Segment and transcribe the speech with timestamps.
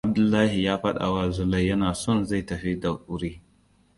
[0.07, 3.41] Abdullahi ya faɗawa Zulai yana son zai tafi da wuri.